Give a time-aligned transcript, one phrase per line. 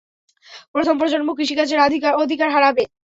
[0.73, 1.79] প্রথম প্রজন্ম কৃষিকাজের
[2.19, 2.83] অধিকার হারাবে।